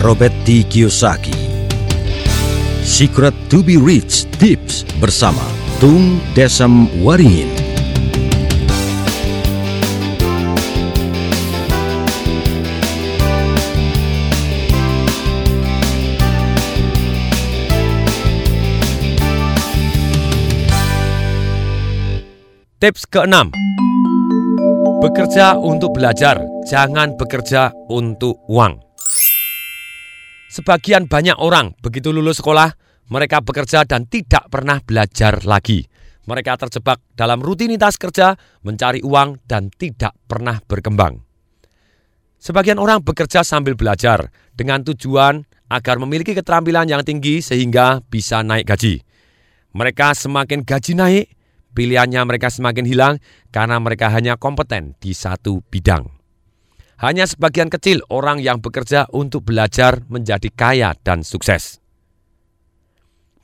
[0.00, 0.64] Robert T.
[0.64, 1.36] Kiyosaki.
[2.80, 5.44] Secret to be Rich Tips bersama
[5.76, 7.52] Tung Desem Waringin.
[22.80, 23.52] Tips keenam,
[25.04, 28.89] bekerja untuk belajar, jangan bekerja untuk uang.
[30.50, 32.74] Sebagian banyak orang begitu lulus sekolah,
[33.06, 35.86] mereka bekerja dan tidak pernah belajar lagi.
[36.26, 38.34] Mereka terjebak dalam rutinitas kerja,
[38.66, 41.22] mencari uang, dan tidak pernah berkembang.
[42.42, 48.66] Sebagian orang bekerja sambil belajar dengan tujuan agar memiliki keterampilan yang tinggi sehingga bisa naik
[48.66, 49.06] gaji.
[49.70, 51.26] Mereka semakin gaji naik,
[51.78, 53.14] pilihannya mereka semakin hilang
[53.54, 56.19] karena mereka hanya kompeten di satu bidang.
[57.00, 61.80] Hanya sebagian kecil orang yang bekerja untuk belajar menjadi kaya dan sukses.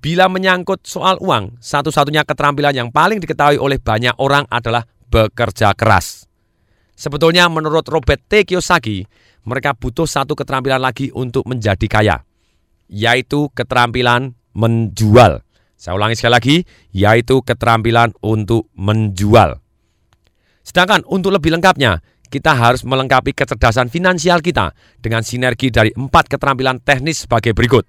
[0.00, 6.24] Bila menyangkut soal uang, satu-satunya keterampilan yang paling diketahui oleh banyak orang adalah bekerja keras.
[6.96, 8.48] Sebetulnya menurut Robert T.
[8.48, 9.04] Kiyosaki,
[9.44, 12.16] mereka butuh satu keterampilan lagi untuk menjadi kaya,
[12.88, 15.44] yaitu keterampilan menjual.
[15.76, 16.56] Saya ulangi sekali lagi,
[16.94, 19.60] yaitu keterampilan untuk menjual.
[20.62, 21.98] Sedangkan untuk lebih lengkapnya,
[22.32, 24.72] kita harus melengkapi kecerdasan finansial kita
[25.04, 27.84] dengan sinergi dari empat keterampilan teknis sebagai berikut.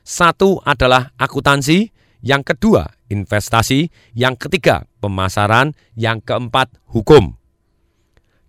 [0.00, 1.92] Satu adalah akuntansi,
[2.24, 7.36] yang kedua investasi, yang ketiga pemasaran, yang keempat hukum.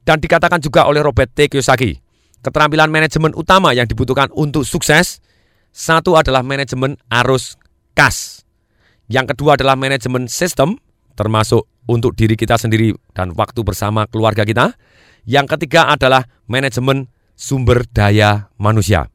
[0.08, 1.52] Dan dikatakan juga oleh Robert T.
[1.52, 2.00] Kiyosaki,
[2.40, 5.20] keterampilan manajemen utama yang dibutuhkan untuk sukses,
[5.76, 7.60] satu adalah manajemen arus
[7.92, 8.48] kas.
[9.12, 10.80] Yang kedua adalah manajemen sistem,
[11.20, 14.72] termasuk untuk diri kita sendiri dan waktu bersama keluarga kita.
[15.24, 19.08] Yang ketiga adalah manajemen sumber daya manusia.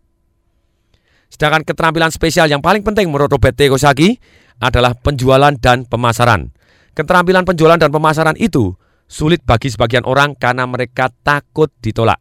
[1.28, 3.69] Sedangkan keterampilan spesial yang paling penting menurut Robert T.
[3.69, 4.16] Kiyosaki
[4.59, 6.50] adalah penjualan dan pemasaran.
[6.97, 8.75] Keterampilan penjualan dan pemasaran itu
[9.06, 12.19] sulit bagi sebagian orang karena mereka takut ditolak.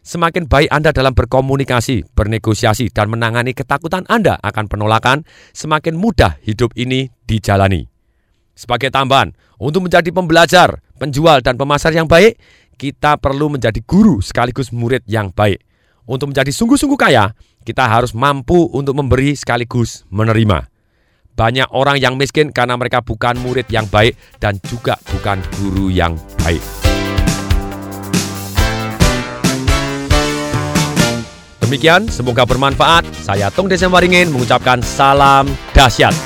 [0.00, 6.72] Semakin baik Anda dalam berkomunikasi, bernegosiasi, dan menangani ketakutan Anda akan penolakan, semakin mudah hidup
[6.80, 7.84] ini dijalani.
[8.56, 12.40] Sebagai tambahan, untuk menjadi pembelajar, penjual, dan pemasar yang baik,
[12.78, 15.58] kita perlu menjadi guru sekaligus murid yang baik.
[16.08, 17.34] Untuk menjadi sungguh-sungguh kaya,
[17.66, 20.70] kita harus mampu untuk memberi sekaligus menerima.
[21.36, 26.16] Banyak orang yang miskin karena mereka bukan murid yang baik dan juga bukan guru yang
[26.40, 26.62] baik.
[31.60, 33.04] Demikian, semoga bermanfaat.
[33.20, 35.44] Saya Tung Desem Waringin mengucapkan salam
[35.76, 36.16] dahsyat.